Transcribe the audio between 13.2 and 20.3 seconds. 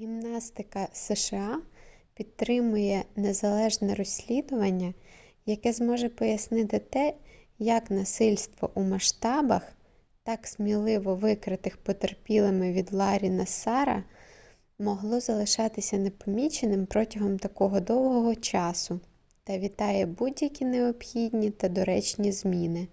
нассара могло залишатися непоміченим протягом такого довгого часу та вітає